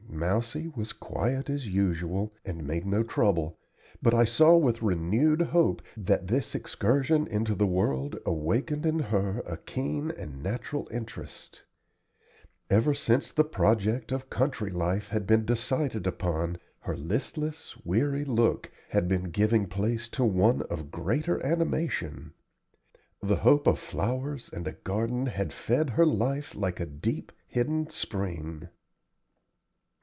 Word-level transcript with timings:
Mousie 0.13 0.67
was 0.75 0.93
quiet 0.93 1.49
as 1.49 1.67
usual, 1.67 2.31
and 2.45 2.67
made 2.67 2.85
no 2.85 3.01
trouble, 3.01 3.57
but 4.03 4.13
I 4.13 4.23
saw 4.23 4.55
with 4.55 4.83
renewed 4.83 5.41
hope 5.41 5.81
that 5.97 6.27
this 6.27 6.53
excursion 6.53 7.25
into 7.25 7.55
the 7.55 7.65
world 7.65 8.17
awakened 8.23 8.85
in 8.85 8.99
her 8.99 9.39
a 9.47 9.57
keen 9.57 10.11
and 10.11 10.43
natural 10.43 10.87
interest. 10.91 11.63
Ever 12.69 12.93
since 12.93 13.31
the 13.31 13.43
project 13.45 14.11
of 14.11 14.29
country 14.29 14.69
life 14.69 15.07
had 15.09 15.25
been 15.25 15.43
decided 15.43 16.05
upon, 16.05 16.59
her 16.81 16.95
listless, 16.95 17.75
weary 17.83 18.25
look 18.25 18.69
had 18.89 19.07
been 19.07 19.31
giving 19.31 19.65
place 19.65 20.07
to 20.09 20.23
one 20.23 20.61
of 20.63 20.91
greater 20.91 21.43
animation. 21.43 22.33
The 23.23 23.37
hope 23.37 23.65
of 23.65 23.79
flowers 23.79 24.51
and 24.53 24.67
a 24.67 24.73
garden 24.73 25.27
had 25.27 25.51
fed 25.51 25.91
her 25.91 26.05
life 26.05 26.53
like 26.53 26.79
a 26.79 26.85
deep, 26.85 27.31
hidden 27.47 27.89
spring. 27.89 28.67